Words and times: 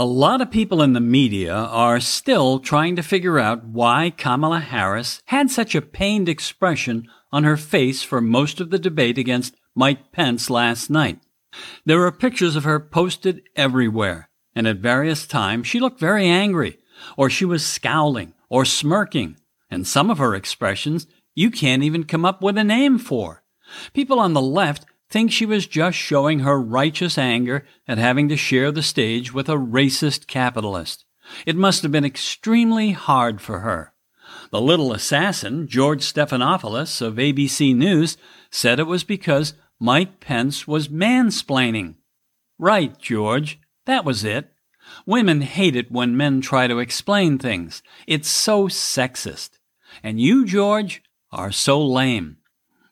A 0.00 0.06
lot 0.06 0.40
of 0.40 0.50
people 0.50 0.80
in 0.80 0.94
the 0.94 0.98
media 0.98 1.54
are 1.54 2.00
still 2.00 2.58
trying 2.58 2.96
to 2.96 3.02
figure 3.02 3.38
out 3.38 3.66
why 3.66 4.08
Kamala 4.08 4.60
Harris 4.60 5.20
had 5.26 5.50
such 5.50 5.74
a 5.74 5.82
pained 5.82 6.26
expression 6.26 7.06
on 7.30 7.44
her 7.44 7.58
face 7.58 8.02
for 8.02 8.22
most 8.22 8.62
of 8.62 8.70
the 8.70 8.78
debate 8.78 9.18
against 9.18 9.56
Mike 9.74 10.10
Pence 10.10 10.48
last 10.48 10.88
night. 10.88 11.20
There 11.84 12.02
are 12.06 12.12
pictures 12.12 12.56
of 12.56 12.64
her 12.64 12.80
posted 12.80 13.42
everywhere, 13.56 14.30
and 14.54 14.66
at 14.66 14.78
various 14.78 15.26
times 15.26 15.66
she 15.66 15.80
looked 15.80 16.00
very 16.00 16.26
angry, 16.26 16.78
or 17.18 17.28
she 17.28 17.44
was 17.44 17.66
scowling, 17.66 18.32
or 18.48 18.64
smirking, 18.64 19.36
and 19.70 19.86
some 19.86 20.10
of 20.10 20.16
her 20.16 20.34
expressions 20.34 21.06
you 21.34 21.50
can't 21.50 21.82
even 21.82 22.04
come 22.04 22.24
up 22.24 22.42
with 22.42 22.56
a 22.56 22.64
name 22.64 22.98
for. 22.98 23.42
People 23.92 24.18
on 24.18 24.32
the 24.32 24.40
left 24.40 24.86
think 25.10 25.32
she 25.32 25.44
was 25.44 25.66
just 25.66 25.98
showing 25.98 26.40
her 26.40 26.60
righteous 26.60 27.18
anger 27.18 27.66
at 27.86 27.98
having 27.98 28.28
to 28.28 28.36
share 28.36 28.70
the 28.70 28.82
stage 28.82 29.34
with 29.34 29.48
a 29.48 29.56
racist 29.56 30.26
capitalist. 30.26 31.04
It 31.44 31.56
must 31.56 31.82
have 31.82 31.92
been 31.92 32.04
extremely 32.04 32.92
hard 32.92 33.40
for 33.40 33.60
her. 33.60 33.92
The 34.50 34.60
little 34.60 34.92
assassin, 34.92 35.66
George 35.66 36.02
Stephanopoulos 36.02 37.02
of 37.02 37.14
ABC 37.14 37.74
News, 37.74 38.16
said 38.50 38.78
it 38.78 38.86
was 38.86 39.04
because 39.04 39.54
Mike 39.78 40.20
Pence 40.20 40.66
was 40.66 40.88
mansplaining. 40.88 41.94
Right, 42.58 42.98
George. 42.98 43.60
That 43.86 44.04
was 44.04 44.24
it. 44.24 44.52
Women 45.06 45.40
hate 45.40 45.76
it 45.76 45.90
when 45.90 46.16
men 46.16 46.40
try 46.40 46.66
to 46.66 46.78
explain 46.78 47.38
things. 47.38 47.82
It's 48.06 48.28
so 48.28 48.68
sexist. 48.68 49.58
And 50.02 50.20
you, 50.20 50.44
George, 50.44 51.02
are 51.32 51.52
so 51.52 51.84
lame. 51.84 52.36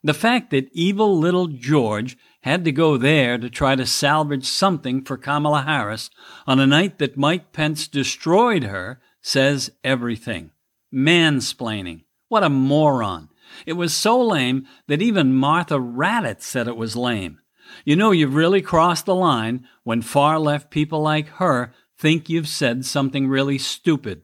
The 0.03 0.15
fact 0.15 0.51
that 0.51 0.71
evil 0.73 1.19
little 1.19 1.49
George 1.49 2.17
had 2.43 2.65
to 2.65 2.73
go 2.73 2.97
there 2.97 3.37
to 3.37 3.51
try 3.51 3.75
to 3.75 3.85
salvage 3.85 4.47
something 4.47 5.03
for 5.03 5.17
Kamala 5.17 5.63
Harris 5.63 6.09
on 6.47 6.61
a 6.61 6.67
night 6.67 6.99
that 6.99 7.17
Mike 7.17 7.53
Pence 7.53 7.89
destroyed 7.89 8.65
her 8.65 9.01
says 9.21 9.73
everything. 9.83 10.51
Mansplaining. 10.95 12.05
What 12.29 12.45
a 12.45 12.49
moron. 12.49 13.29
It 13.67 13.73
was 13.75 13.95
so 13.95 14.21
lame 14.21 14.67
that 14.87 15.03
even 15.03 15.35
Martha 15.35 15.75
Raddatz 15.75 16.43
said 16.43 16.69
it 16.69 16.77
was 16.77 16.97
lame. 16.97 17.41
You 17.85 17.97
know 17.97 18.13
you've 18.13 18.35
really 18.35 18.63
crossed 18.63 19.07
the 19.07 19.15
line 19.15 19.67
when 19.83 20.03
far 20.03 20.39
left 20.39 20.71
people 20.71 21.01
like 21.01 21.29
her 21.29 21.73
think 21.99 22.29
you've 22.29 22.49
said 22.49 22.85
something 22.85 23.29
really 23.29 23.59
stupid. 23.59 24.23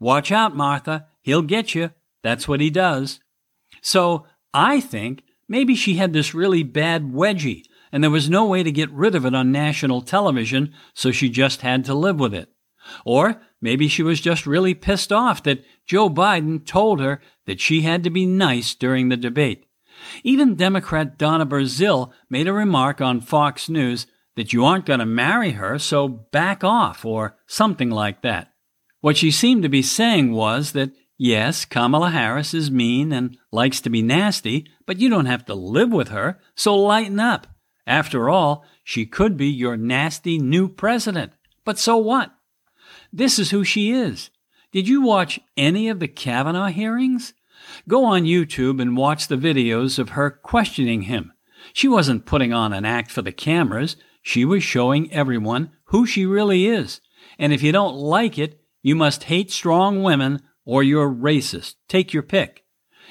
Watch 0.00 0.32
out, 0.32 0.56
Martha. 0.56 1.06
He'll 1.20 1.42
get 1.42 1.74
you. 1.74 1.90
That's 2.22 2.48
what 2.48 2.60
he 2.60 2.70
does. 2.70 3.20
So 3.80 4.26
I 4.54 4.80
think 4.80 5.22
maybe 5.48 5.74
she 5.74 5.94
had 5.94 6.12
this 6.12 6.34
really 6.34 6.62
bad 6.62 7.04
wedgie, 7.12 7.64
and 7.90 8.02
there 8.02 8.10
was 8.10 8.30
no 8.30 8.46
way 8.46 8.62
to 8.62 8.72
get 8.72 8.90
rid 8.90 9.14
of 9.14 9.26
it 9.26 9.34
on 9.34 9.52
national 9.52 10.02
television, 10.02 10.72
so 10.94 11.10
she 11.10 11.28
just 11.28 11.60
had 11.60 11.84
to 11.84 11.94
live 11.94 12.18
with 12.18 12.34
it. 12.34 12.48
Or 13.04 13.40
maybe 13.60 13.88
she 13.88 14.02
was 14.02 14.20
just 14.20 14.46
really 14.46 14.74
pissed 14.74 15.12
off 15.12 15.42
that 15.44 15.64
Joe 15.86 16.10
Biden 16.10 16.64
told 16.66 17.00
her 17.00 17.20
that 17.46 17.60
she 17.60 17.82
had 17.82 18.02
to 18.04 18.10
be 18.10 18.26
nice 18.26 18.74
during 18.74 19.08
the 19.08 19.16
debate. 19.16 19.66
Even 20.24 20.56
Democrat 20.56 21.18
Donna 21.18 21.46
Brazile 21.46 22.12
made 22.28 22.48
a 22.48 22.52
remark 22.52 23.00
on 23.00 23.20
Fox 23.20 23.68
News 23.68 24.06
that 24.36 24.52
you 24.52 24.64
aren't 24.64 24.86
going 24.86 25.00
to 25.00 25.06
marry 25.06 25.52
her, 25.52 25.78
so 25.78 26.08
back 26.08 26.64
off, 26.64 27.04
or 27.04 27.36
something 27.46 27.90
like 27.90 28.22
that. 28.22 28.48
What 29.00 29.16
she 29.16 29.30
seemed 29.30 29.62
to 29.62 29.68
be 29.68 29.82
saying 29.82 30.32
was 30.32 30.72
that 30.72 30.92
Yes, 31.18 31.64
Kamala 31.64 32.10
Harris 32.10 32.54
is 32.54 32.70
mean 32.70 33.12
and 33.12 33.36
likes 33.50 33.80
to 33.82 33.90
be 33.90 34.02
nasty, 34.02 34.66
but 34.86 34.98
you 34.98 35.08
don't 35.08 35.26
have 35.26 35.44
to 35.46 35.54
live 35.54 35.92
with 35.92 36.08
her, 36.08 36.40
so 36.54 36.76
lighten 36.76 37.20
up. 37.20 37.46
After 37.86 38.28
all, 38.28 38.64
she 38.84 39.06
could 39.06 39.36
be 39.36 39.48
your 39.48 39.76
nasty 39.76 40.38
new 40.38 40.68
president. 40.68 41.32
But 41.64 41.78
so 41.78 41.96
what? 41.96 42.32
This 43.12 43.38
is 43.38 43.50
who 43.50 43.64
she 43.64 43.92
is. 43.92 44.30
Did 44.72 44.88
you 44.88 45.02
watch 45.02 45.38
any 45.56 45.88
of 45.88 46.00
the 46.00 46.08
Kavanaugh 46.08 46.68
hearings? 46.68 47.34
Go 47.86 48.04
on 48.04 48.24
YouTube 48.24 48.80
and 48.80 48.96
watch 48.96 49.28
the 49.28 49.36
videos 49.36 49.98
of 49.98 50.10
her 50.10 50.30
questioning 50.30 51.02
him. 51.02 51.32
She 51.72 51.88
wasn't 51.88 52.26
putting 52.26 52.52
on 52.52 52.72
an 52.72 52.84
act 52.84 53.10
for 53.10 53.22
the 53.22 53.32
cameras. 53.32 53.96
She 54.22 54.44
was 54.44 54.62
showing 54.62 55.12
everyone 55.12 55.70
who 55.86 56.06
she 56.06 56.26
really 56.26 56.66
is. 56.66 57.00
And 57.38 57.52
if 57.52 57.62
you 57.62 57.70
don't 57.70 57.94
like 57.94 58.38
it, 58.38 58.60
you 58.82 58.96
must 58.96 59.24
hate 59.24 59.50
strong 59.50 60.02
women 60.02 60.40
or 60.64 60.82
you're 60.82 61.10
racist. 61.10 61.76
Take 61.88 62.12
your 62.12 62.22
pick. 62.22 62.64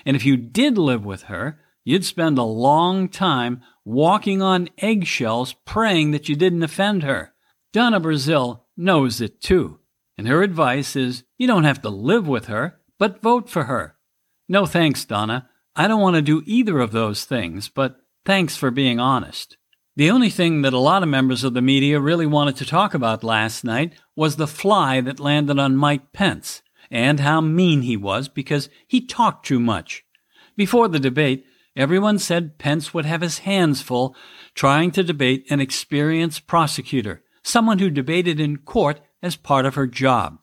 And 0.06 0.16
if 0.16 0.26
you 0.26 0.38
did 0.38 0.78
live 0.78 1.06
with 1.06 1.24
her, 1.24 1.60
you'd 1.84 2.06
spend 2.06 2.38
a 2.38 2.44
long 2.44 3.10
time 3.10 3.62
walking 3.84 4.42
on 4.42 4.70
eggshells 4.78 5.54
praying 5.66 6.12
that 6.12 6.30
you 6.30 6.36
didn't 6.36 6.64
offend 6.64 7.04
her. 7.04 7.34
Donna 7.74 8.00
Brazile 8.00 8.62
knows 8.78 9.22
it 9.22 9.42
too. 9.42 9.80
And 10.18 10.28
her 10.28 10.44
advice 10.44 10.96
is 10.96 11.24
you 11.38 11.48
don't 11.48 11.64
have 11.64 11.82
to 11.82 11.90
live 11.90 12.28
with 12.28 12.46
her, 12.46 12.80
but 13.00 13.22
vote 13.22 13.50
for 13.50 13.64
her. 13.64 13.96
No 14.48 14.66
thanks, 14.66 15.06
Donna. 15.06 15.50
I 15.76 15.88
don't 15.88 16.02
want 16.02 16.16
to 16.16 16.22
do 16.22 16.44
either 16.46 16.80
of 16.80 16.92
those 16.92 17.24
things, 17.26 17.70
but 17.70 17.98
thanks 18.26 18.58
for 18.58 18.70
being 18.70 19.00
honest. 19.00 19.58
The 19.96 20.12
only 20.12 20.30
thing 20.30 20.62
that 20.62 20.74
a 20.74 20.80
lot 20.80 21.04
of 21.04 21.10
members 21.10 21.44
of 21.44 21.54
the 21.54 21.62
media 21.62 22.00
really 22.00 22.26
wanted 22.26 22.56
to 22.58 22.66
talk 22.66 22.94
about 22.94 23.24
last 23.24 23.64
night 23.64 23.94
was 24.16 24.36
the 24.36 24.48
fly 24.48 25.02
that 25.02 25.20
landed 25.20 25.60
on 25.60 25.76
Mike 25.76 26.14
Pence 26.14 26.62
and 26.92 27.22
how 27.22 27.42
mean 27.42 27.82
he 27.82 27.96
was 27.96 28.28
because 28.28 28.70
he 28.86 29.02
talked 29.02 29.46
too 29.46 29.60
much. 29.60 30.04
Before 30.56 30.88
the 30.88 31.00
debate, 31.00 31.46
everyone 31.76 32.20
said 32.20 32.58
Pence 32.58 32.94
would 32.94 33.06
have 33.06 33.22
his 33.22 33.40
hands 33.40 33.82
full 33.82 34.16
trying 34.54 34.92
to 34.92 35.04
debate 35.04 35.50
an 35.50 35.62
experienced 35.62 36.46
prosecutor, 36.46 37.24
someone 37.42 37.80
who 37.80 37.90
debated 37.90 38.40
in 38.40 38.58
court 38.58 39.00
as 39.24 39.36
part 39.36 39.66
of 39.66 39.76
her 39.76 39.88
job. 39.88 40.40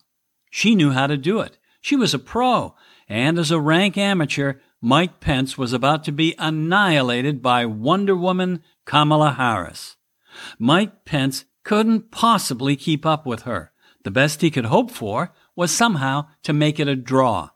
She 0.50 0.74
knew 0.74 0.90
how 0.90 1.06
to 1.06 1.18
do 1.18 1.40
it. 1.40 1.58
She 1.80 1.94
was 1.94 2.14
a 2.14 2.18
pro, 2.18 2.74
and 3.08 3.38
as 3.38 3.50
a 3.50 3.60
rank 3.60 3.98
amateur, 3.98 4.54
Mike 4.80 5.20
Pence 5.20 5.58
was 5.58 5.72
about 5.72 6.04
to 6.04 6.12
be 6.12 6.34
annihilated 6.38 7.42
by 7.42 7.66
Wonder 7.66 8.16
Woman 8.16 8.62
Kamala 8.84 9.32
Harris. 9.32 9.96
Mike 10.58 11.04
Pence 11.04 11.44
couldn't 11.64 12.10
possibly 12.10 12.76
keep 12.76 13.04
up 13.04 13.26
with 13.26 13.42
her. 13.42 13.72
The 14.04 14.10
best 14.10 14.40
he 14.40 14.50
could 14.50 14.66
hope 14.66 14.90
for 14.90 15.34
was 15.58 15.72
somehow 15.72 16.24
to 16.44 16.52
make 16.52 16.78
it 16.78 16.86
a 16.86 16.94
draw. 16.94 17.50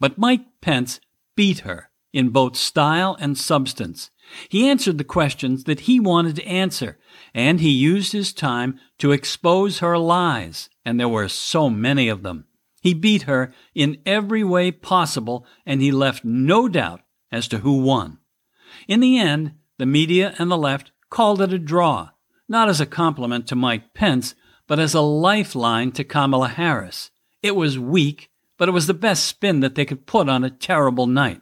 But 0.00 0.18
Mike 0.18 0.46
Pence 0.60 0.98
beat 1.36 1.60
her 1.60 1.90
in 2.12 2.30
both 2.30 2.56
style 2.56 3.16
and 3.20 3.38
substance. 3.38 4.10
He 4.48 4.68
answered 4.68 4.98
the 4.98 5.04
questions 5.04 5.62
that 5.62 5.80
he 5.80 6.00
wanted 6.00 6.34
to 6.36 6.44
answer, 6.44 6.98
and 7.32 7.60
he 7.60 7.70
used 7.70 8.10
his 8.10 8.32
time 8.32 8.80
to 8.98 9.12
expose 9.12 9.78
her 9.78 9.96
lies, 9.96 10.70
and 10.84 10.98
there 10.98 11.08
were 11.08 11.28
so 11.28 11.70
many 11.70 12.08
of 12.08 12.24
them. 12.24 12.46
He 12.82 12.94
beat 12.94 13.22
her 13.22 13.54
in 13.76 14.02
every 14.04 14.42
way 14.42 14.72
possible, 14.72 15.46
and 15.64 15.80
he 15.80 15.92
left 15.92 16.24
no 16.24 16.66
doubt 16.66 17.00
as 17.30 17.46
to 17.46 17.58
who 17.58 17.80
won. 17.80 18.18
In 18.88 18.98
the 18.98 19.18
end, 19.18 19.52
the 19.78 19.86
media 19.86 20.34
and 20.40 20.50
the 20.50 20.58
left 20.58 20.90
called 21.10 21.40
it 21.40 21.52
a 21.52 21.60
draw, 21.60 22.10
not 22.48 22.68
as 22.68 22.80
a 22.80 22.86
compliment 22.86 23.46
to 23.46 23.54
Mike 23.54 23.94
Pence, 23.94 24.34
but 24.66 24.80
as 24.80 24.94
a 24.94 25.00
lifeline 25.00 25.92
to 25.92 26.02
Kamala 26.02 26.48
Harris. 26.48 27.12
It 27.42 27.56
was 27.56 27.78
weak, 27.78 28.30
but 28.58 28.68
it 28.68 28.72
was 28.72 28.86
the 28.86 28.94
best 28.94 29.24
spin 29.24 29.60
that 29.60 29.74
they 29.74 29.84
could 29.84 30.06
put 30.06 30.28
on 30.28 30.44
a 30.44 30.50
terrible 30.50 31.06
night. 31.06 31.40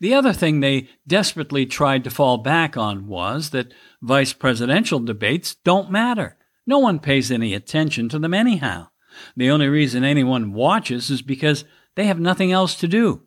The 0.00 0.14
other 0.14 0.32
thing 0.32 0.60
they 0.60 0.88
desperately 1.06 1.66
tried 1.66 2.04
to 2.04 2.10
fall 2.10 2.38
back 2.38 2.76
on 2.76 3.06
was 3.06 3.50
that 3.50 3.72
vice 4.02 4.32
presidential 4.32 4.98
debates 5.00 5.54
don't 5.54 5.90
matter. 5.90 6.36
No 6.66 6.78
one 6.78 6.98
pays 6.98 7.30
any 7.30 7.54
attention 7.54 8.08
to 8.10 8.18
them 8.18 8.34
anyhow. 8.34 8.88
The 9.36 9.50
only 9.50 9.68
reason 9.68 10.04
anyone 10.04 10.52
watches 10.52 11.10
is 11.10 11.22
because 11.22 11.64
they 11.94 12.06
have 12.06 12.20
nothing 12.20 12.52
else 12.52 12.74
to 12.76 12.88
do. 12.88 13.22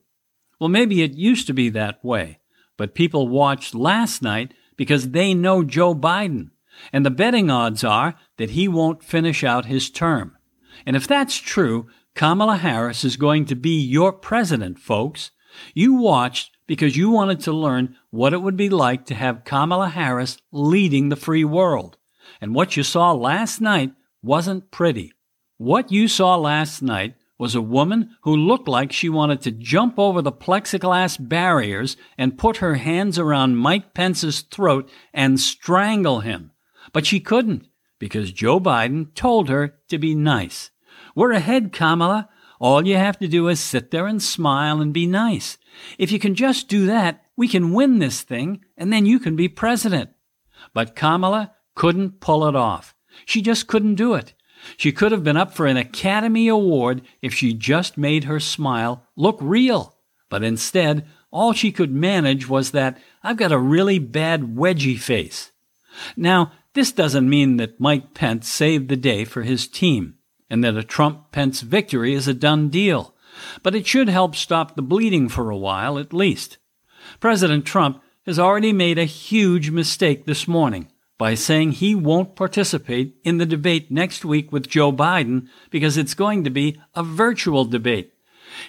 Well, 0.60 0.70
maybe 0.70 1.02
it 1.02 1.14
used 1.14 1.48
to 1.48 1.54
be 1.54 1.70
that 1.70 2.04
way, 2.04 2.40
but 2.78 2.96
people 2.96 3.28
watched 3.28 3.76
last 3.76 4.22
night 4.22 4.54
because 4.78 5.12
they 5.12 5.34
know 5.34 5.64
Joe 5.64 5.94
Biden, 5.94 6.52
and 6.92 7.06
the 7.06 7.12
betting 7.12 7.50
odds 7.50 7.84
are 7.84 8.16
that 8.38 8.52
he 8.52 8.68
won't 8.68 9.04
finish 9.04 9.44
out 9.44 9.66
his 9.66 9.90
term. 9.90 10.35
And 10.86 10.96
if 10.96 11.08
that's 11.08 11.38
true, 11.38 11.88
Kamala 12.16 12.58
Harris 12.58 13.04
is 13.04 13.18
going 13.18 13.46
to 13.46 13.56
be 13.56 13.80
your 13.80 14.12
president, 14.14 14.80
folks. 14.80 15.32
You 15.74 15.94
watched 15.94 16.52
because 16.68 16.98
you 16.98 17.10
wanted 17.10 17.40
to 17.42 17.52
learn 17.52 17.96
what 18.10 18.34
it 18.34 18.42
would 18.42 18.58
be 18.58 18.70
like 18.70 19.06
to 19.06 19.16
have 19.16 19.44
Kamala 19.44 19.90
Harris 19.90 20.38
leading 20.52 21.10
the 21.10 21.16
free 21.16 21.44
world. 21.44 21.98
And 22.42 22.56
what 22.56 22.76
you 22.76 22.84
saw 22.84 23.12
last 23.12 23.62
night 23.62 23.94
wasn't 24.22 24.72
pretty. 24.72 25.14
What 25.58 25.92
you 25.92 26.08
saw 26.08 26.36
last 26.36 26.82
night 26.82 27.16
was 27.38 27.54
a 27.54 27.62
woman 27.62 28.16
who 28.22 28.36
looked 28.36 28.68
like 28.68 28.92
she 28.92 29.10
wanted 29.10 29.42
to 29.42 29.52
jump 29.52 30.00
over 30.00 30.22
the 30.22 30.32
plexiglass 30.32 31.18
barriers 31.20 31.98
and 32.18 32.38
put 32.38 32.58
her 32.58 32.76
hands 32.76 33.20
around 33.20 33.58
Mike 33.58 33.94
Pence's 33.94 34.42
throat 34.42 34.90
and 35.14 35.40
strangle 35.40 36.22
him. 36.22 36.52
But 36.94 37.06
she 37.06 37.20
couldn't 37.20 37.68
because 38.00 38.32
Joe 38.32 38.60
Biden 38.60 39.14
told 39.16 39.50
her 39.50 39.76
to 39.90 39.98
be 39.98 40.16
nice. 40.16 40.72
We're 41.16 41.32
ahead, 41.32 41.72
Kamala. 41.72 42.30
All 42.60 42.88
you 42.88 42.98
have 42.98 43.20
to 43.20 43.28
do 43.28 43.48
is 43.48 43.60
sit 43.60 43.92
there 43.92 44.08
and 44.08 44.22
smile 44.22 44.82
and 44.82 44.94
be 44.94 45.06
nice. 45.06 45.58
If 45.98 46.12
you 46.12 46.20
can 46.20 46.36
just 46.36 46.68
do 46.68 46.86
that, 46.86 47.24
we 47.36 47.48
can 47.48 47.74
win 47.74 48.00
this 48.00 48.22
thing, 48.22 48.64
and 48.78 48.92
then 48.94 49.06
you 49.06 49.20
can 49.20 49.36
be 49.36 49.50
president. 49.50 50.12
But 50.74 50.96
Kamala 50.96 51.54
couldn't 51.76 52.22
pull 52.22 52.48
it 52.48 52.56
off. 52.56 52.96
She 53.26 53.42
just 53.42 53.68
couldn't 53.68 53.96
do 53.96 54.14
it. 54.14 54.34
She 54.78 54.92
could 54.92 55.12
have 55.12 55.24
been 55.24 55.38
up 55.38 55.54
for 55.54 55.66
an 55.68 55.78
Academy 55.78 56.48
Award 56.48 57.02
if 57.22 57.34
she 57.34 57.54
just 57.54 57.98
made 57.98 58.24
her 58.24 58.40
smile 58.40 59.06
look 59.16 59.38
real. 59.42 59.96
But 60.30 60.44
instead, 60.44 61.06
all 61.32 61.54
she 61.54 61.72
could 61.72 61.92
manage 61.92 62.48
was 62.48 62.72
that 62.72 62.98
I've 63.22 63.38
got 63.38 63.52
a 63.52 63.60
really 63.60 64.00
bad 64.00 64.56
wedgie 64.56 65.00
face. 65.00 65.52
Now, 66.16 66.52
this 66.76 66.92
doesn't 66.92 67.30
mean 67.30 67.58
that 67.58 67.80
Mike 67.80 68.14
Pence 68.14 68.48
saved 68.48 68.90
the 68.90 68.96
day 68.96 69.26
for 69.26 69.42
his 69.42 69.68
team 69.68 70.16
and 70.50 70.64
that 70.64 70.78
a 70.78 70.84
Trump 70.84 71.32
Pence 71.32 71.62
victory 71.62 72.14
is 72.14 72.28
a 72.28 72.34
done 72.34 72.70
deal, 72.70 73.16
but 73.64 73.74
it 73.74 73.88
should 73.88 74.10
help 74.10 74.36
stop 74.36 74.76
the 74.76 74.82
bleeding 74.82 75.28
for 75.28 75.50
a 75.50 75.58
while 75.58 75.98
at 75.98 76.14
least. 76.14 76.58
President 77.20 77.66
Trump 77.66 78.02
has 78.26 78.38
already 78.38 78.74
made 78.74 78.98
a 78.98 79.06
huge 79.06 79.72
mistake 79.72 80.26
this 80.26 80.48
morning 80.48 80.88
by 81.18 81.34
saying 81.34 81.72
he 81.72 81.96
won't 81.96 82.36
participate 82.36 83.16
in 83.24 83.38
the 83.38 83.46
debate 83.46 83.90
next 83.90 84.26
week 84.26 84.52
with 84.52 84.68
Joe 84.68 84.92
Biden 84.92 85.48
because 85.70 85.98
it's 85.98 86.14
going 86.14 86.44
to 86.44 86.50
be 86.50 86.80
a 86.94 87.04
virtual 87.04 87.66
debate. 87.66 88.14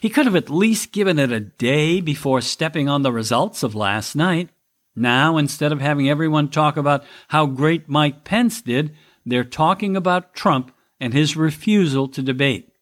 He 0.00 0.08
could 0.08 0.26
have 0.26 0.36
at 0.36 0.50
least 0.50 0.92
given 0.92 1.18
it 1.18 1.32
a 1.32 1.40
day 1.40 2.00
before 2.00 2.40
stepping 2.40 2.88
on 2.88 3.02
the 3.02 3.12
results 3.12 3.62
of 3.62 3.74
last 3.74 4.14
night. 4.14 4.50
Now, 4.96 5.36
instead 5.36 5.72
of 5.72 5.80
having 5.80 6.08
everyone 6.08 6.48
talk 6.48 6.78
about 6.78 7.04
how 7.28 7.44
great 7.46 7.88
Mike 7.88 8.24
Pence 8.24 8.62
did, 8.62 8.96
they're 9.26 9.44
talking 9.44 9.94
about 9.96 10.34
Trump 10.34 10.72
and 10.98 11.12
his 11.12 11.36
refusal 11.36 12.08
to 12.08 12.22
debate. 12.22 12.72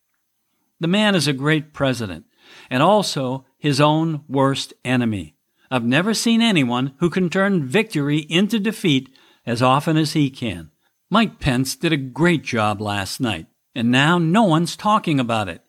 The 0.79 0.87
man 0.87 1.15
is 1.17 1.27
a 1.27 1.33
great 1.33 1.73
president 1.73 2.27
and 2.71 2.83
also 2.83 3.47
his 3.59 3.81
own 3.81 4.23
worst 4.29 4.73
enemy. 4.85 5.35
I've 5.71 5.85
never 5.85 6.15
seen 6.15 6.41
anyone 6.41 6.95
who 6.99 7.11
can 7.11 7.31
turn 7.31 7.67
victory 7.67 8.19
into 8.19 8.61
defeat 8.61 9.13
as 9.45 9.63
often 9.63 9.97
as 9.97 10.13
he 10.13 10.31
can. 10.31 10.71
Mike 11.11 11.41
Pence 11.41 11.75
did 11.75 11.93
a 11.93 11.97
great 11.97 12.45
job 12.45 12.81
last 12.81 13.21
night, 13.21 13.47
and 13.75 13.91
now 13.91 14.19
no 14.19 14.45
one's 14.45 14.77
talking 14.77 15.19
about 15.19 15.49
it. 15.49 15.63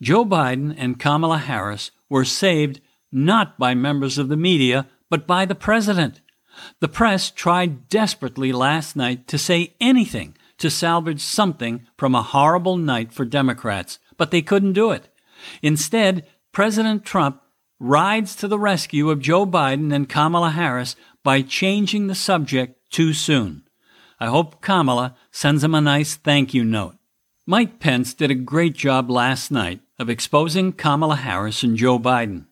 Joe 0.00 0.24
Biden 0.24 0.74
and 0.76 0.98
Kamala 0.98 1.38
Harris 1.38 1.90
were 2.08 2.24
saved 2.24 2.80
not 3.12 3.58
by 3.58 3.74
members 3.74 4.18
of 4.18 4.28
the 4.28 4.36
media, 4.36 4.88
but 5.14 5.28
by 5.28 5.44
the 5.44 5.54
president. 5.54 6.20
The 6.80 6.88
press 6.88 7.30
tried 7.30 7.88
desperately 7.88 8.50
last 8.50 8.96
night 8.96 9.28
to 9.28 9.38
say 9.38 9.76
anything 9.80 10.36
to 10.58 10.68
salvage 10.68 11.20
something 11.20 11.86
from 11.96 12.16
a 12.16 12.22
horrible 12.22 12.76
night 12.76 13.12
for 13.12 13.24
Democrats, 13.24 14.00
but 14.16 14.32
they 14.32 14.42
couldn't 14.42 14.72
do 14.72 14.90
it. 14.90 15.08
Instead, 15.62 16.26
President 16.50 17.04
Trump 17.04 17.40
rides 17.78 18.34
to 18.34 18.48
the 18.48 18.58
rescue 18.58 19.08
of 19.08 19.20
Joe 19.20 19.46
Biden 19.46 19.94
and 19.94 20.08
Kamala 20.08 20.50
Harris 20.50 20.96
by 21.22 21.42
changing 21.42 22.08
the 22.08 22.16
subject 22.16 22.90
too 22.90 23.12
soon. 23.12 23.62
I 24.18 24.26
hope 24.26 24.60
Kamala 24.60 25.14
sends 25.30 25.62
him 25.62 25.76
a 25.76 25.80
nice 25.80 26.16
thank 26.16 26.52
you 26.52 26.64
note. 26.64 26.96
Mike 27.46 27.78
Pence 27.78 28.14
did 28.14 28.32
a 28.32 28.34
great 28.34 28.74
job 28.74 29.08
last 29.08 29.52
night 29.52 29.78
of 29.96 30.10
exposing 30.10 30.72
Kamala 30.72 31.14
Harris 31.14 31.62
and 31.62 31.76
Joe 31.76 32.00
Biden. 32.00 32.46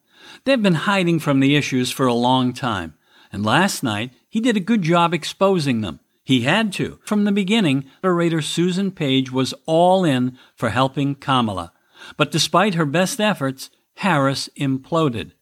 They've 0.44 0.62
been 0.62 0.74
hiding 0.74 1.18
from 1.18 1.40
the 1.40 1.56
issues 1.56 1.90
for 1.90 2.06
a 2.06 2.14
long 2.14 2.52
time, 2.52 2.94
and 3.32 3.44
last 3.44 3.82
night 3.82 4.12
he 4.28 4.40
did 4.40 4.56
a 4.56 4.60
good 4.60 4.82
job 4.82 5.14
exposing 5.14 5.80
them. 5.80 6.00
He 6.24 6.42
had 6.42 6.72
to. 6.74 6.98
From 7.04 7.24
the 7.24 7.32
beginning, 7.32 7.84
moderator 8.02 8.42
Susan 8.42 8.92
Page 8.92 9.32
was 9.32 9.54
all 9.66 10.04
in 10.04 10.38
for 10.54 10.70
helping 10.70 11.14
Kamala. 11.14 11.72
But 12.16 12.30
despite 12.30 12.74
her 12.74 12.86
best 12.86 13.20
efforts, 13.20 13.70
Harris 13.96 14.48
imploded. 14.56 15.32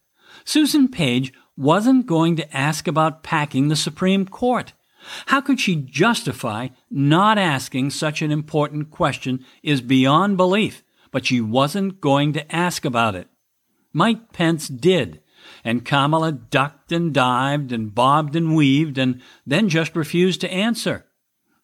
Susan 0.44 0.88
Page 0.88 1.32
wasn't 1.56 2.06
going 2.06 2.36
to 2.36 2.56
ask 2.56 2.88
about 2.88 3.22
packing 3.22 3.68
the 3.68 3.76
Supreme 3.76 4.26
Court. 4.26 4.72
How 5.26 5.40
could 5.40 5.60
she 5.60 5.76
justify 5.76 6.68
not 6.90 7.38
asking 7.38 7.90
such 7.90 8.22
an 8.22 8.30
important 8.30 8.90
question 8.90 9.44
is 9.62 9.80
beyond 9.80 10.36
belief, 10.36 10.82
but 11.10 11.26
she 11.26 11.40
wasn't 11.40 12.00
going 12.00 12.32
to 12.34 12.54
ask 12.54 12.84
about 12.84 13.14
it. 13.14 13.28
Mike 13.92 14.32
Pence 14.32 14.68
did, 14.68 15.20
and 15.64 15.84
Kamala 15.84 16.32
ducked 16.32 16.92
and 16.92 17.12
dived 17.12 17.72
and 17.72 17.94
bobbed 17.94 18.36
and 18.36 18.54
weaved 18.54 18.98
and 18.98 19.20
then 19.46 19.68
just 19.68 19.96
refused 19.96 20.40
to 20.42 20.52
answer. 20.52 21.06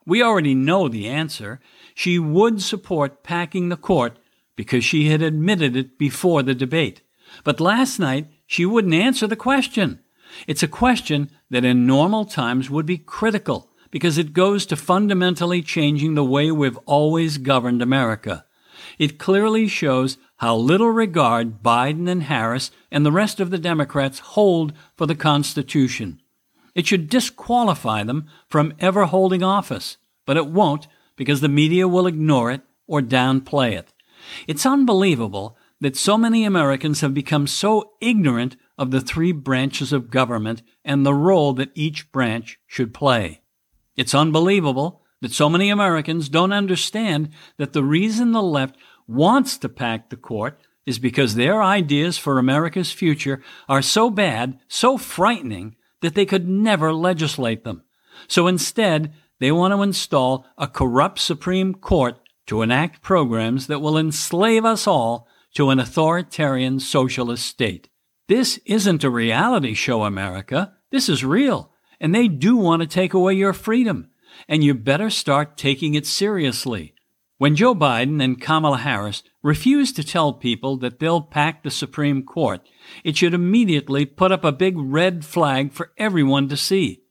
We 0.05 0.23
already 0.23 0.55
know 0.55 0.88
the 0.88 1.08
answer. 1.08 1.61
She 1.94 2.19
would 2.19 2.62
support 2.62 3.23
packing 3.23 3.69
the 3.69 3.76
court 3.76 4.19
because 4.55 4.84
she 4.84 5.08
had 5.08 5.23
admitted 5.23 5.76
it 5.76 5.99
before 5.99 6.43
the 6.43 6.55
debate. 6.55 7.02
But 7.44 7.61
last 7.61 7.99
night, 7.99 8.28
she 8.46 8.64
wouldn't 8.64 8.94
answer 8.94 9.26
the 9.26 9.37
question. 9.37 10.00
It's 10.46 10.62
a 10.62 10.69
question 10.69 11.31
that 11.50 11.64
in 11.64 11.87
normal 11.87 12.25
times 12.25 12.70
would 12.70 12.87
be 12.87 12.99
critical 12.99 13.70
because 13.90 14.19
it 14.19 14.32
goes 14.32 14.67
to 14.67 14.76
fundamentally 14.76 15.62
changing 15.62 16.14
the 16.14 16.25
way 16.25 16.50
we've 16.50 16.78
always 16.87 17.38
governed 17.38 17.82
America. 17.82 18.46
It 18.99 19.19
clearly 19.19 19.69
shows 19.69 20.19
how 20.37 20.56
little 20.56 20.91
regard 20.91 21.62
Biden 21.62 22.09
and 22.09 22.25
Harris 22.25 22.71
and 22.91 23.05
the 23.05 23.12
rest 23.12 23.41
of 23.41 23.50
the 23.50 23.59
Democrats 23.59 24.19
hold 24.19 24.73
for 24.97 25.06
the 25.06 25.15
Constitution. 25.15 26.21
It 26.75 26.87
should 26.87 27.09
disqualify 27.09 28.03
them 28.03 28.27
from 28.49 28.75
ever 28.79 29.06
holding 29.06 29.43
office, 29.43 29.97
but 30.27 30.37
it 30.37 30.47
won't 30.47 30.88
because 31.17 31.41
the 31.41 31.49
media 31.49 31.88
will 31.88 32.06
ignore 32.06 32.50
it 32.50 32.61
or 32.87 33.00
downplay 33.00 33.73
it. 33.73 33.93
It's 34.47 34.67
unbelievable 34.67 35.56
that 35.81 35.97
so 35.97 36.17
many 36.19 36.44
Americans 36.44 37.00
have 37.00 37.15
become 37.15 37.47
so 37.47 37.93
ignorant 38.00 38.56
of 38.79 38.91
the 38.91 39.00
three 39.00 39.33
branches 39.33 39.93
of 39.93 40.11
government 40.11 40.62
and 40.85 41.05
the 41.05 41.15
role 41.15 41.53
that 41.55 41.71
each 41.75 42.11
branch 42.12 42.59
should 42.67 42.93
play. 42.93 43.41
It's 43.97 44.15
unbelievable 44.15 45.03
that 45.21 45.33
so 45.33 45.49
many 45.49 45.71
Americans 45.71 46.29
don't 46.29 46.53
understand 46.53 47.31
that 47.57 47.73
the 47.73 47.85
reason 47.85 48.33
the 48.33 48.43
left 48.43 48.77
wants 49.07 49.57
to 49.59 49.69
pack 49.69 50.11
the 50.11 50.17
court 50.17 50.59
is 50.85 50.99
because 50.99 51.35
their 51.35 51.63
ideas 51.63 52.17
for 52.17 52.39
America's 52.39 52.93
future 52.93 53.43
are 53.69 53.83
so 53.83 54.09
bad, 54.09 54.59
so 54.69 54.97
frightening, 54.97 55.77
that 56.01 56.15
they 56.15 56.27
could 56.27 56.49
never 56.49 56.93
legislate 56.93 57.65
them. 57.65 57.83
So 58.29 58.47
instead, 58.47 59.13
they 59.41 59.51
want 59.51 59.73
to 59.73 59.83
install 59.83 60.47
a 60.57 60.69
corrupt 60.69 61.19
Supreme 61.19 61.75
Court 61.75 62.17
to 62.47 62.62
enact 62.62 63.03
programs 63.03 63.67
that 63.67 63.81
will 63.81 63.99
enslave 63.99 64.65
us 64.65 64.87
all 64.87 65.27
to 65.55 65.71
an 65.71 65.81
authoritarian 65.81 66.79
socialist 66.79 67.45
state. 67.47 67.89
This 68.29 68.59
isn't 68.67 69.05
a 69.05 69.11
reality 69.11 69.75
show, 69.75 70.05
America. 70.05 70.75
This 70.91 71.09
is 71.09 71.25
real. 71.25 71.73
And 72.01 72.15
they 72.15 72.29
do 72.29 72.57
want 72.57 72.83
to 72.83 72.89
take 72.89 73.15
away 73.15 73.35
your 73.35 73.53
freedom. 73.53 74.11
And 74.49 74.62
you 74.62 74.75
better 74.75 75.11
start 75.11 75.56
taking 75.56 75.94
it 75.94 76.06
seriously. 76.06 76.94
When 77.38 77.55
Joe 77.55 77.75
Biden 77.75 78.23
and 78.23 78.41
Kamala 78.41 78.79
Harris 78.79 79.23
refuse 79.43 79.93
to 79.93 80.05
tell 80.05 80.33
people 80.33 80.78
that 80.78 80.99
they'll 80.99 81.21
pack 81.21 81.62
the 81.62 81.71
Supreme 81.71 82.23
Court, 82.23 82.66
it 83.05 83.16
should 83.16 83.35
immediately 83.35 84.07
put 84.07 84.33
up 84.33 84.43
a 84.43 84.52
big 84.52 84.75
red 84.78 85.25
flag 85.25 85.73
for 85.73 85.93
everyone 85.99 86.49
to 86.49 86.57
see. 86.57 87.02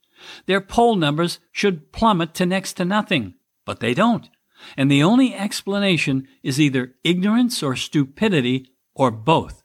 Their 0.46 0.60
poll 0.60 0.96
numbers 0.96 1.38
should 1.52 1.92
plummet 1.92 2.34
to 2.34 2.46
next 2.46 2.72
to 2.74 2.84
nothing, 2.84 3.34
but 3.64 3.78
they 3.78 3.94
don't. 3.94 4.28
And 4.76 4.90
the 4.90 5.02
only 5.02 5.34
explanation 5.34 6.26
is 6.42 6.60
either 6.60 6.94
ignorance 7.04 7.62
or 7.62 7.76
stupidity 7.76 8.72
or 8.94 9.10
both. 9.10 9.62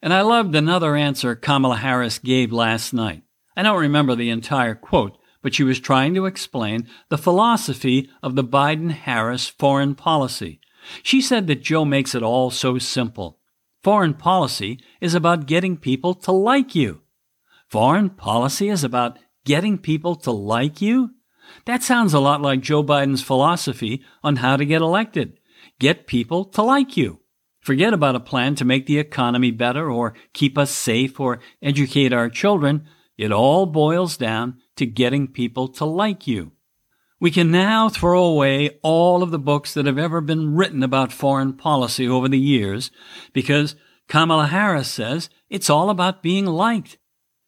And 0.00 0.14
I 0.14 0.22
loved 0.22 0.54
another 0.54 0.96
answer 0.96 1.34
Kamala 1.34 1.76
Harris 1.76 2.18
gave 2.18 2.52
last 2.52 2.94
night. 2.94 3.22
I 3.56 3.62
don't 3.62 3.80
remember 3.80 4.14
the 4.14 4.30
entire 4.30 4.74
quote, 4.74 5.18
but 5.42 5.54
she 5.54 5.62
was 5.62 5.80
trying 5.80 6.14
to 6.14 6.26
explain 6.26 6.86
the 7.08 7.18
philosophy 7.18 8.08
of 8.22 8.34
the 8.34 8.44
Biden 8.44 8.90
Harris 8.90 9.48
foreign 9.48 9.94
policy. 9.94 10.60
She 11.02 11.20
said 11.20 11.46
that 11.46 11.62
Joe 11.62 11.84
makes 11.84 12.14
it 12.14 12.22
all 12.22 12.50
so 12.50 12.78
simple. 12.78 13.38
Foreign 13.82 14.14
policy 14.14 14.80
is 15.00 15.14
about 15.14 15.46
getting 15.46 15.76
people 15.76 16.14
to 16.14 16.32
like 16.32 16.74
you. 16.74 17.02
Foreign 17.68 18.10
policy 18.10 18.68
is 18.68 18.84
about 18.84 19.18
getting 19.44 19.78
people 19.78 20.16
to 20.16 20.30
like 20.30 20.82
you? 20.82 21.10
That 21.64 21.82
sounds 21.82 22.14
a 22.14 22.20
lot 22.20 22.42
like 22.42 22.60
Joe 22.60 22.82
Biden's 22.82 23.22
philosophy 23.22 24.02
on 24.22 24.36
how 24.36 24.56
to 24.56 24.64
get 24.64 24.82
elected. 24.82 25.38
Get 25.78 26.06
people 26.06 26.44
to 26.46 26.62
like 26.62 26.96
you. 26.96 27.20
Forget 27.60 27.92
about 27.92 28.16
a 28.16 28.20
plan 28.20 28.54
to 28.56 28.64
make 28.64 28.86
the 28.86 28.98
economy 28.98 29.50
better 29.50 29.90
or 29.90 30.14
keep 30.32 30.56
us 30.56 30.70
safe 30.70 31.20
or 31.20 31.40
educate 31.62 32.12
our 32.12 32.28
children. 32.30 32.86
It 33.18 33.32
all 33.32 33.66
boils 33.66 34.16
down 34.16 34.58
to 34.80 34.86
getting 34.86 35.28
people 35.28 35.68
to 35.68 35.84
like 35.84 36.26
you. 36.26 36.52
We 37.20 37.30
can 37.30 37.50
now 37.50 37.90
throw 37.90 38.24
away 38.24 38.78
all 38.82 39.22
of 39.22 39.30
the 39.30 39.38
books 39.38 39.74
that 39.74 39.84
have 39.84 39.98
ever 39.98 40.22
been 40.22 40.56
written 40.56 40.82
about 40.82 41.12
foreign 41.12 41.52
policy 41.52 42.08
over 42.08 42.28
the 42.28 42.38
years 42.38 42.90
because 43.34 43.76
Kamala 44.08 44.46
Harris 44.46 44.90
says 44.90 45.28
it's 45.50 45.68
all 45.68 45.90
about 45.90 46.22
being 46.22 46.46
liked. 46.46 46.96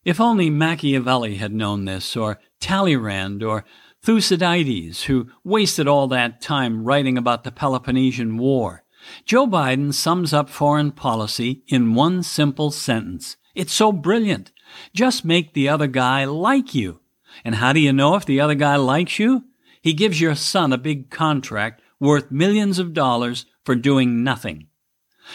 If 0.05 0.21
only 0.21 0.51
Machiavelli 0.51 1.37
had 1.37 1.55
known 1.55 1.87
this, 1.87 2.17
or 2.17 2.39
Talleyrand, 2.61 3.43
or 3.43 3.65
Thucydides, 4.03 5.05
who 5.05 5.29
wasted 5.43 5.89
all 5.89 6.09
that 6.09 6.43
time 6.43 6.85
writing 6.85 7.17
about 7.17 7.45
the 7.45 7.53
Peloponnesian 7.53 8.37
War. 8.37 8.85
Joe 9.25 9.47
Biden 9.47 9.95
sums 9.95 10.35
up 10.35 10.51
foreign 10.51 10.93
policy 10.93 11.63
in 11.67 11.95
one 11.95 12.23
simple 12.23 12.71
sentence. 12.71 13.37
It's 13.55 13.73
so 13.73 13.91
brilliant. 13.91 14.53
Just 14.93 15.25
make 15.25 15.55
the 15.55 15.69
other 15.69 15.87
guy 15.87 16.25
like 16.25 16.75
you. 16.75 17.02
And 17.45 17.57
how 17.57 17.73
do 17.73 17.81
you 17.81 17.93
know 17.93 18.15
if 18.15 18.25
the 18.25 18.41
other 18.41 18.55
guy 18.55 18.77
likes 18.77 19.19
you? 19.19 19.45
He 19.81 19.93
gives 19.93 20.21
your 20.21 20.35
son 20.35 20.73
a 20.73 20.79
big 20.79 21.11
contract 21.11 21.83
worth 21.99 22.31
millions 22.31 22.79
of 22.79 22.93
dollars 22.93 23.47
for 23.65 23.75
doing 23.75 24.23
nothing. 24.25 24.67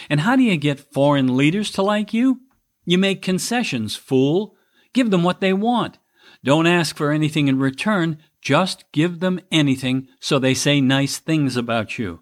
And 0.10 0.22
how 0.22 0.36
do 0.36 0.44
you 0.44 0.58
get 0.58 0.94
foreign 0.94 1.38
leaders 1.38 1.72
to 1.72 1.82
like 1.82 2.14
you? 2.14 2.42
You 2.86 2.98
make 2.98 3.22
concessions, 3.22 3.96
fool. 3.96 4.56
Give 4.94 5.12
them 5.12 5.24
what 5.24 5.42
they 5.42 5.54
want. 5.54 5.98
Don't 6.44 6.68
ask 6.68 6.96
for 6.96 7.12
anything 7.12 7.48
in 7.48 7.60
return, 7.60 8.20
just 8.42 8.86
give 8.92 9.20
them 9.20 9.40
anything 9.52 10.08
so 10.20 10.40
they 10.40 10.54
say 10.54 10.80
nice 10.80 11.18
things 11.18 11.58
about 11.58 11.98
you. 11.98 12.22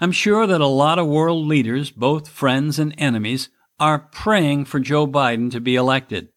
I'm 0.00 0.12
sure 0.12 0.46
that 0.46 0.60
a 0.60 0.66
lot 0.66 0.98
of 0.98 1.06
world 1.06 1.46
leaders, 1.46 1.90
both 1.90 2.28
friends 2.28 2.78
and 2.78 2.94
enemies, 2.98 3.48
are 3.78 3.98
praying 3.98 4.66
for 4.66 4.80
Joe 4.80 5.06
Biden 5.06 5.50
to 5.52 5.60
be 5.60 5.74
elected. 5.74 6.28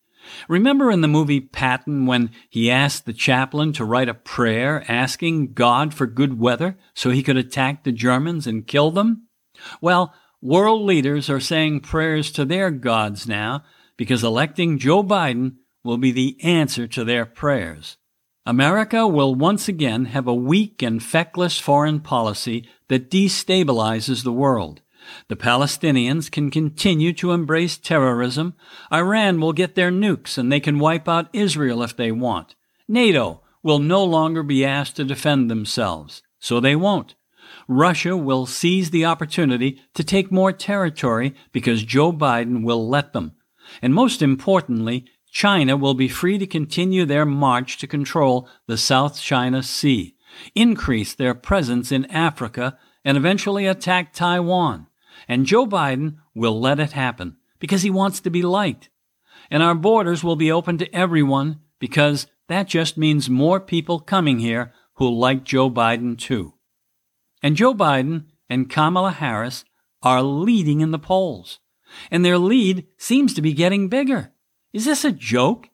Remember 0.48 0.92
in 0.92 1.01
the 1.01 1.08
movie 1.08 1.39
Patton 1.39 2.06
when 2.06 2.32
he 2.50 2.72
asked 2.72 3.06
the 3.06 3.13
chaplain 3.13 3.74
to 3.74 3.86
write 3.86 4.10
a 4.10 4.13
prayer 4.13 4.84
asking 4.88 5.53
God 5.53 5.94
for 5.94 6.06
good 6.06 6.39
weather 6.39 6.77
so 6.94 7.10
he 7.10 7.24
could 7.24 7.38
attack 7.38 7.84
the 7.84 7.92
Germans 7.92 8.48
and 8.48 8.68
kill 8.68 8.92
them? 8.92 9.27
Well, 9.82 10.13
world 10.42 10.82
leaders 10.84 11.30
are 11.30 11.39
saying 11.39 11.82
prayers 11.82 12.32
to 12.34 12.46
their 12.46 12.72
gods 12.72 13.27
now 13.27 13.63
because 13.98 14.24
electing 14.24 14.80
Joe 14.80 15.03
Biden 15.03 15.56
will 15.84 15.98
be 15.98 16.12
the 16.12 16.38
answer 16.44 16.88
to 16.88 17.03
their 17.03 17.25
prayers. 17.25 17.98
America 18.46 19.08
will 19.08 19.36
once 19.36 19.70
again 19.70 20.06
have 20.06 20.27
a 20.27 20.34
weak 20.34 20.82
and 20.82 21.01
feckless 21.01 21.60
foreign 21.60 22.01
policy 22.01 22.68
that 22.89 23.10
destabilizes 23.10 24.24
the 24.24 24.34
world. 24.34 24.82
The 25.27 25.36
Palestinians 25.36 26.31
can 26.31 26.51
continue 26.51 27.13
to 27.13 27.31
embrace 27.31 27.77
terrorism. 27.77 28.55
Iran 28.91 29.39
will 29.39 29.53
get 29.53 29.75
their 29.75 29.91
nukes 29.91 30.38
and 30.38 30.51
they 30.51 30.60
can 30.60 30.79
wipe 30.79 31.07
out 31.07 31.29
Israel 31.33 31.83
if 31.83 31.95
they 31.95 32.12
want. 32.12 32.55
NATO 32.88 33.41
will 33.62 33.79
no 33.79 34.03
longer 34.03 34.43
be 34.43 34.65
asked 34.65 34.98
to 34.98 35.05
defend 35.05 35.50
themselves, 35.50 36.22
so 36.39 36.60
they 36.60 36.75
won't. 36.75 37.15
Russia 37.67 38.17
will 38.17 38.45
seize 38.45 38.91
the 38.91 39.05
opportunity 39.05 39.81
to 39.93 40.03
take 40.03 40.31
more 40.31 40.51
territory 40.51 41.33
because 41.51 41.83
Joe 41.83 42.12
Biden 42.12 42.63
will 42.63 42.89
let 42.89 43.13
them. 43.13 43.33
And 43.81 43.93
most 43.93 44.22
importantly, 44.22 45.05
China 45.31 45.77
will 45.77 45.93
be 45.93 46.07
free 46.07 46.38
to 46.38 46.45
continue 46.45 47.05
their 47.05 47.25
march 47.25 47.77
to 47.77 47.88
control 47.88 48.48
the 48.67 48.77
South 48.77 49.19
China 49.19 49.63
Sea, 49.63 50.15
increase 50.53 51.13
their 51.15 51.33
presence 51.33 51.91
in 51.91 52.05
Africa, 52.05 52.77
and 53.03 53.17
eventually 53.17 53.65
attack 53.65 54.13
Taiwan. 54.13 54.88
And 55.27 55.46
Joe 55.46 55.65
Biden 55.65 56.18
will 56.34 56.60
let 56.60 56.80
it 56.80 56.92
happen 56.92 57.38
because 57.60 57.82
he 57.82 57.89
wants 57.89 58.20
to 58.22 58.30
be 58.30 58.42
liked. 58.42 58.89
And 59.50 59.63
our 59.63 59.75
borders 59.75 60.24
will 60.24 60.36
be 60.36 60.51
open 60.51 60.77
to 60.80 60.96
everyone 60.96 61.60
because 61.80 62.27
that 62.48 62.68
just 62.68 62.98
means 62.98 63.30
more 63.30 63.60
people 63.60 64.00
coming 64.00 64.39
here 64.39 64.74
who 64.96 65.10
like 65.10 65.44
Joe 65.44 65.70
Biden 65.70 66.18
too. 66.18 66.53
And 67.42 67.56
Joe 67.56 67.74
Biden 67.74 68.25
and 68.50 68.70
Kamala 68.70 69.12
Harris 69.12 69.65
are 70.01 70.22
leading 70.22 70.82
in 70.82 70.92
the 70.92 71.00
polls. 71.00 71.60
And 72.12 72.24
their 72.24 72.38
lead 72.38 72.88
seems 72.98 73.34
to 73.34 73.42
be 73.42 73.53
getting 73.53 73.89
bigger. 73.89 74.32
Is 74.72 74.86
this 74.86 75.06
a 75.06 75.12
joke? 75.12 75.70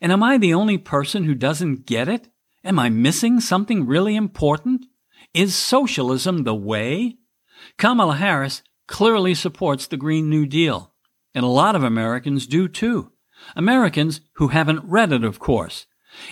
And 0.00 0.12
am 0.12 0.22
I 0.22 0.38
the 0.38 0.54
only 0.54 0.78
person 0.78 1.24
who 1.24 1.34
doesn't 1.34 1.86
get 1.86 2.08
it? 2.08 2.28
Am 2.64 2.78
I 2.78 2.88
missing 2.88 3.40
something 3.40 3.86
really 3.86 4.16
important? 4.16 4.86
Is 5.32 5.54
socialism 5.54 6.44
the 6.44 6.54
way? 6.54 7.16
Kamala 7.76 8.16
Harris 8.16 8.62
clearly 8.86 9.34
supports 9.34 9.86
the 9.86 9.96
Green 9.96 10.28
New 10.28 10.46
Deal, 10.46 10.92
and 11.34 11.44
a 11.44 11.48
lot 11.48 11.76
of 11.76 11.82
Americans 11.82 12.46
do 12.46 12.68
too. 12.68 13.12
Americans 13.56 14.20
who 14.34 14.48
haven't 14.48 14.84
read 14.84 15.12
it, 15.12 15.24
of 15.24 15.38
course. 15.38 15.86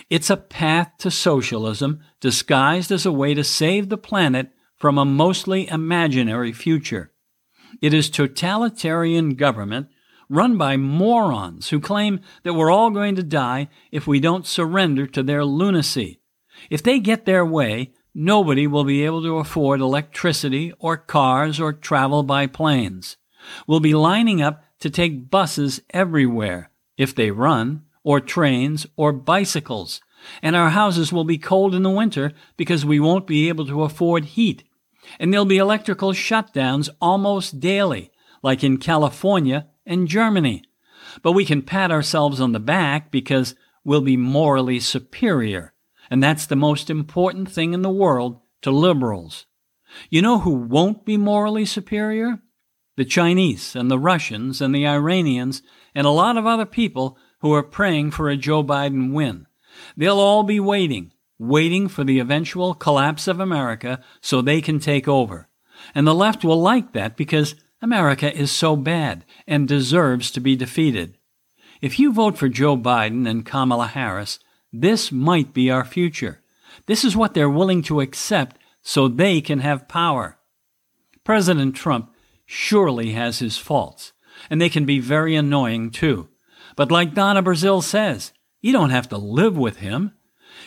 It's 0.09 0.29
a 0.29 0.37
path 0.37 0.91
to 0.99 1.11
socialism 1.11 2.01
disguised 2.21 2.91
as 2.91 3.05
a 3.05 3.11
way 3.11 3.33
to 3.33 3.43
save 3.43 3.89
the 3.89 3.97
planet 3.97 4.51
from 4.77 4.97
a 4.97 5.05
mostly 5.05 5.67
imaginary 5.67 6.53
future. 6.53 7.11
It 7.81 7.93
is 7.93 8.09
totalitarian 8.09 9.35
government 9.35 9.87
run 10.29 10.57
by 10.57 10.77
morons 10.77 11.69
who 11.69 11.79
claim 11.79 12.21
that 12.43 12.53
we're 12.53 12.71
all 12.71 12.89
going 12.89 13.15
to 13.15 13.23
die 13.23 13.69
if 13.91 14.07
we 14.07 14.19
don't 14.19 14.47
surrender 14.47 15.05
to 15.07 15.21
their 15.21 15.43
lunacy. 15.43 16.21
If 16.69 16.81
they 16.81 16.99
get 16.99 17.25
their 17.25 17.45
way, 17.45 17.93
nobody 18.13 18.67
will 18.67 18.83
be 18.83 19.03
able 19.03 19.21
to 19.23 19.37
afford 19.37 19.81
electricity 19.81 20.73
or 20.79 20.97
cars 20.97 21.59
or 21.59 21.73
travel 21.73 22.23
by 22.23 22.47
planes. 22.47 23.17
We'll 23.67 23.79
be 23.79 23.93
lining 23.93 24.41
up 24.41 24.63
to 24.79 24.89
take 24.89 25.29
buses 25.29 25.81
everywhere, 25.91 26.71
if 26.97 27.15
they 27.15 27.31
run, 27.31 27.83
or 28.03 28.19
trains, 28.19 28.85
or 28.95 29.13
bicycles. 29.13 30.01
And 30.41 30.55
our 30.55 30.69
houses 30.69 31.11
will 31.11 31.23
be 31.23 31.37
cold 31.37 31.75
in 31.75 31.83
the 31.83 31.89
winter 31.89 32.33
because 32.57 32.85
we 32.85 32.99
won't 32.99 33.27
be 33.27 33.49
able 33.49 33.65
to 33.67 33.83
afford 33.83 34.25
heat. 34.25 34.63
And 35.19 35.31
there'll 35.31 35.45
be 35.45 35.57
electrical 35.57 36.13
shutdowns 36.13 36.89
almost 37.01 37.59
daily, 37.59 38.11
like 38.41 38.63
in 38.63 38.77
California 38.77 39.67
and 39.85 40.07
Germany. 40.07 40.63
But 41.21 41.33
we 41.33 41.45
can 41.45 41.61
pat 41.61 41.91
ourselves 41.91 42.39
on 42.39 42.53
the 42.53 42.59
back 42.59 43.11
because 43.11 43.55
we'll 43.83 44.01
be 44.01 44.17
morally 44.17 44.79
superior. 44.79 45.72
And 46.09 46.21
that's 46.21 46.45
the 46.45 46.55
most 46.55 46.89
important 46.89 47.49
thing 47.49 47.73
in 47.73 47.81
the 47.81 47.89
world 47.89 48.39
to 48.61 48.71
liberals. 48.71 49.45
You 50.09 50.21
know 50.21 50.39
who 50.39 50.51
won't 50.51 51.05
be 51.05 51.17
morally 51.17 51.65
superior? 51.65 52.39
The 52.95 53.05
Chinese 53.05 53.75
and 53.75 53.89
the 53.89 53.99
Russians 53.99 54.61
and 54.61 54.73
the 54.73 54.87
Iranians 54.87 55.61
and 55.95 56.05
a 56.05 56.11
lot 56.11 56.37
of 56.37 56.45
other 56.45 56.65
people 56.65 57.17
who 57.41 57.53
are 57.53 57.63
praying 57.63 58.11
for 58.11 58.29
a 58.29 58.37
Joe 58.37 58.63
Biden 58.63 59.13
win. 59.13 59.47
They'll 59.97 60.19
all 60.19 60.43
be 60.43 60.59
waiting, 60.59 61.11
waiting 61.39 61.87
for 61.87 62.03
the 62.03 62.19
eventual 62.19 62.73
collapse 62.73 63.27
of 63.27 63.39
America 63.39 64.03
so 64.21 64.41
they 64.41 64.61
can 64.61 64.79
take 64.79 65.07
over. 65.07 65.49
And 65.95 66.07
the 66.07 66.15
left 66.15 66.43
will 66.43 66.61
like 66.61 66.93
that 66.93 67.17
because 67.17 67.55
America 67.81 68.33
is 68.33 68.51
so 68.51 68.75
bad 68.75 69.25
and 69.47 69.67
deserves 69.67 70.31
to 70.31 70.39
be 70.39 70.55
defeated. 70.55 71.17
If 71.81 71.99
you 71.99 72.13
vote 72.13 72.37
for 72.37 72.47
Joe 72.47 72.77
Biden 72.77 73.27
and 73.27 73.45
Kamala 73.45 73.87
Harris, 73.87 74.39
this 74.73 75.11
might 75.11 75.53
be 75.53 75.69
our 75.69 75.85
future. 75.85 76.41
This 76.87 77.05
is 77.05 77.15
what 77.15 77.35
they're 77.35 77.49
willing 77.49 77.83
to 77.83 78.01
accept 78.01 78.57
so 78.81 79.07
they 79.07 79.39
can 79.39 79.59
have 79.59 79.87
power. 79.87 80.39
President 81.23 81.75
Trump 81.75 82.11
surely 82.45 83.11
has 83.11 83.39
his 83.39 83.57
faults, 83.57 84.11
and 84.49 84.59
they 84.59 84.69
can 84.69 84.85
be 84.85 84.99
very 84.99 85.35
annoying 85.35 85.91
too. 85.91 86.27
But 86.75 86.91
like 86.91 87.13
Donna 87.13 87.43
Brazile 87.43 87.83
says, 87.83 88.33
you 88.61 88.73
don't 88.73 88.89
have 88.89 89.07
to 89.09 89.17
live 89.17 89.55
with 89.55 89.77
him. 89.77 90.13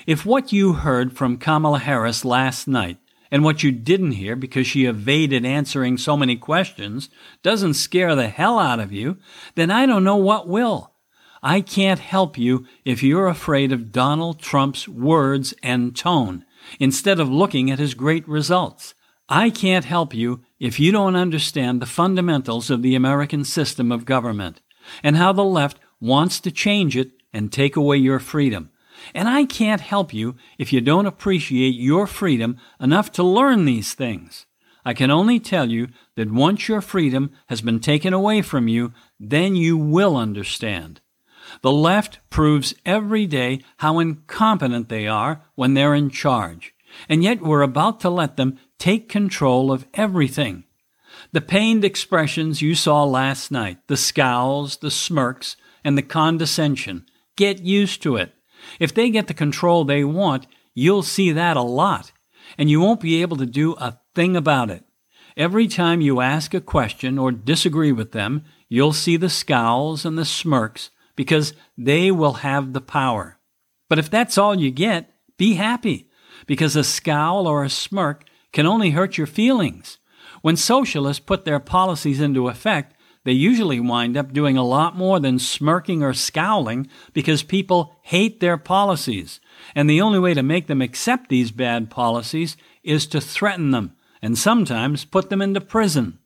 If 0.07 0.25
what 0.25 0.53
you 0.53 0.75
heard 0.75 1.17
from 1.17 1.37
Kamala 1.39 1.81
Harris 1.81 2.25
last 2.25 2.69
night 2.69 2.99
and 3.31 3.43
what 3.43 3.63
you 3.63 3.73
didn't 3.73 4.13
hear 4.13 4.37
because 4.37 4.67
she 4.67 4.85
evaded 4.85 5.45
answering 5.45 5.99
so 5.99 6.17
many 6.17 6.37
questions 6.37 7.11
doesn't 7.43 7.75
scare 7.75 8.15
the 8.15 8.29
hell 8.29 8.59
out 8.59 8.79
of 8.79 8.93
you, 8.93 9.19
then 9.57 9.71
I 9.71 9.85
don't 9.87 10.05
know 10.05 10.17
what 10.17 10.49
will. 10.49 10.93
I 11.43 11.61
can't 11.61 12.01
help 12.01 12.39
you 12.39 12.67
if 12.85 13.03
you're 13.03 13.29
afraid 13.29 13.73
of 13.73 13.93
Donald 13.93 14.39
Trump's 14.39 14.89
words 14.89 15.55
and 15.63 15.95
tone 15.95 16.45
instead 16.81 17.21
of 17.21 17.29
looking 17.29 17.71
at 17.71 17.79
his 17.79 17.95
great 17.95 18.27
results. 18.29 18.95
I 19.29 19.51
can't 19.51 19.85
help 19.85 20.15
you 20.15 20.43
if 20.61 20.79
you 20.79 20.93
don't 20.93 21.17
understand 21.17 21.81
the 21.81 21.87
fundamentals 21.87 22.71
of 22.71 22.83
the 22.83 22.95
American 22.95 23.45
system 23.45 23.91
of 23.91 24.05
government 24.05 24.61
and 25.03 25.17
how 25.17 25.33
the 25.33 25.45
left 25.45 25.79
wants 26.01 26.41
to 26.41 26.51
change 26.51 26.97
it 26.97 27.11
and 27.33 27.53
take 27.53 27.77
away 27.77 27.97
your 27.97 28.19
freedom. 28.19 28.71
And 29.15 29.29
I 29.29 29.45
can't 29.45 29.81
help 29.81 30.15
you 30.15 30.37
if 30.59 30.73
you 30.73 30.81
don't 30.81 31.07
appreciate 31.07 31.75
your 31.75 32.07
freedom 32.07 32.57
enough 32.81 33.13
to 33.13 33.23
learn 33.23 33.65
these 33.65 33.95
things. 33.95 34.47
I 34.85 34.95
can 34.95 35.11
only 35.11 35.41
tell 35.41 35.69
you 35.69 35.89
that 36.15 36.31
once 36.31 36.69
your 36.69 36.81
freedom 36.81 37.33
has 37.49 37.61
been 37.61 37.81
taken 37.81 38.13
away 38.13 38.41
from 38.41 38.69
you, 38.69 38.93
then 39.19 39.57
you 39.57 39.77
will 39.77 40.17
understand. 40.17 41.01
The 41.63 41.73
left 41.73 42.19
proves 42.31 42.75
every 42.85 43.27
day 43.27 43.61
how 43.79 43.99
incompetent 43.99 44.89
they 44.89 45.07
are 45.07 45.43
when 45.55 45.75
they're 45.75 45.95
in 45.95 46.11
charge, 46.11 46.75
and 47.09 47.23
yet 47.23 47.43
we're 47.43 47.63
about 47.63 48.01
to 48.01 48.11
let 48.11 48.37
them 48.37 48.59
take 48.79 49.09
control 49.09 49.73
of 49.73 49.87
everything. 49.95 50.65
The 51.33 51.41
pained 51.41 51.85
expressions 51.85 52.63
you 52.63 52.75
saw 52.75 53.05
last 53.05 53.51
night, 53.51 53.79
the 53.87 53.97
scowls, 53.97 54.79
the 54.79 54.91
smirks, 54.91 55.57
and 55.85 55.97
the 55.97 56.03
condescension, 56.03 57.07
get 57.37 57.63
used 57.63 58.03
to 58.03 58.17
it. 58.17 58.35
If 58.81 58.93
they 58.93 59.11
get 59.11 59.27
the 59.27 59.35
control 59.35 59.85
they 59.85 60.05
want, 60.05 60.47
you'll 60.75 61.03
see 61.03 61.33
that 61.33 61.57
a 61.57 61.63
lot, 61.63 62.13
and 62.59 62.69
you 62.69 62.81
won't 62.81 63.01
be 63.01 63.23
able 63.23 63.37
to 63.39 63.47
do 63.47 63.75
a 63.75 63.99
thing 64.15 64.37
about 64.37 64.71
it. 64.71 64.85
Every 65.37 65.69
time 65.69 66.01
you 66.01 66.21
ask 66.21 66.55
a 66.55 66.61
question 66.61 67.19
or 67.19 67.31
disagree 67.31 67.93
with 67.93 68.13
them, 68.13 68.45
you'll 68.69 68.93
see 68.95 69.17
the 69.17 69.31
scowls 69.31 70.05
and 70.05 70.17
the 70.17 70.25
smirks 70.25 70.91
because 71.17 71.55
they 71.77 72.11
will 72.11 72.35
have 72.35 72.73
the 72.73 72.81
power. 72.81 73.39
But 73.89 73.99
if 73.99 74.11
that's 74.11 74.39
all 74.39 74.55
you 74.55 74.71
get, 74.71 75.13
be 75.37 75.55
happy 75.55 76.11
because 76.47 76.77
a 76.77 76.85
scowl 76.85 77.47
or 77.47 77.65
a 77.65 77.71
smirk 77.71 78.25
can 78.53 78.67
only 78.67 78.91
hurt 78.91 79.19
your 79.19 79.27
feelings. 79.27 79.99
When 80.43 80.57
socialists 80.57 81.25
put 81.25 81.45
their 81.45 81.59
policies 81.59 82.21
into 82.21 82.49
effect, 82.49 82.95
they 83.25 83.33
usually 83.33 83.81
wind 83.81 84.17
up 84.17 84.33
doing 84.33 84.57
a 84.57 84.65
lot 84.65 84.97
more 84.97 85.19
than 85.19 85.41
smirking 85.41 86.03
or 86.03 86.15
scowling 86.15 86.89
because 87.13 87.43
people 87.43 87.97
hate 88.03 88.39
their 88.39 88.57
policies. 88.57 89.41
And 89.75 89.91
the 89.91 90.01
only 90.01 90.21
way 90.21 90.33
to 90.35 90.45
make 90.45 90.69
them 90.69 90.81
accept 90.81 91.29
these 91.29 91.51
bad 91.51 91.91
policies 91.91 92.57
is 92.85 93.05
to 93.09 93.21
threaten 93.21 93.73
them 93.73 93.97
and 94.23 94.39
sometimes 94.39 95.05
put 95.05 95.29
them 95.29 95.43
into 95.43 95.61
prison. 95.61 96.21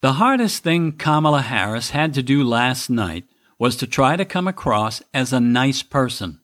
The 0.00 0.14
hardest 0.14 0.62
thing 0.62 0.92
Kamala 0.92 1.42
Harris 1.42 1.90
had 1.90 2.14
to 2.14 2.22
do 2.22 2.42
last 2.42 2.88
night 2.88 3.24
was 3.58 3.76
to 3.76 3.86
try 3.86 4.16
to 4.16 4.24
come 4.24 4.46
across 4.46 5.02
as 5.12 5.32
a 5.32 5.40
nice 5.40 5.82
person. 5.82 6.40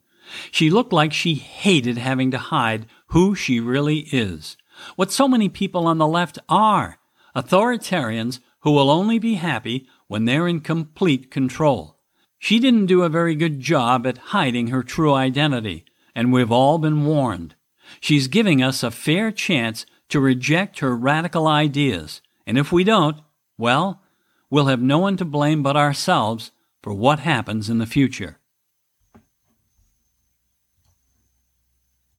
She 0.51 0.71
looked 0.71 0.93
like 0.93 1.13
she 1.13 1.35
hated 1.35 1.99
having 1.99 2.31
to 2.33 2.39
hide 2.39 2.87
who 3.09 3.35
she 3.35 3.61
really 3.61 4.09
is. 4.11 4.57
What 4.97 5.13
so 5.13 5.29
many 5.29 5.49
people 5.49 5.87
on 5.87 5.99
the 5.99 6.07
left 6.07 6.39
are 6.49 6.99
authoritarians 7.37 8.41
who 8.61 8.73
will 8.73 8.91
only 8.91 9.19
be 9.19 9.35
happy 9.35 9.87
when 10.07 10.25
they're 10.25 10.49
in 10.49 10.61
complete 10.61 11.31
control. 11.31 11.99
She 12.39 12.59
didn't 12.59 12.87
do 12.87 13.03
a 13.03 13.09
very 13.09 13.35
good 13.35 13.61
job 13.61 14.07
at 14.07 14.19
hiding 14.19 14.69
her 14.69 14.83
true 14.83 15.15
identity, 15.15 15.85
and 16.15 16.33
we've 16.33 16.53
all 16.53 16.79
been 16.79 17.05
warned. 17.05 17.55
She's 18.01 18.29
giving 18.29 18.63
us 18.63 18.83
a 18.83 18.91
fair 18.91 19.31
chance 19.31 19.87
to 20.09 20.21
reject 20.21 20.81
her 20.81 20.97
radical 20.97 21.47
ideas, 21.47 22.21
and 22.47 22.59
if 22.59 22.73
we 22.73 22.85
don't, 22.85 23.17
well, 23.57 24.03
we'll 24.51 24.67
have 24.67 24.83
no 24.83 24.99
one 24.99 25.17
to 25.17 25.25
blame 25.25 25.63
but 25.63 25.77
ourselves 25.77 26.51
for 26.85 26.93
what 26.93 27.21
happens 27.21 27.71
in 27.71 27.79
the 27.79 27.87
future. 27.87 28.39